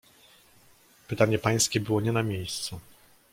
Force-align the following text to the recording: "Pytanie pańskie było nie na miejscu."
"Pytanie 1.07 1.39
pańskie 1.39 1.79
było 1.79 2.01
nie 2.01 2.11
na 2.11 2.23
miejscu." 2.23 2.79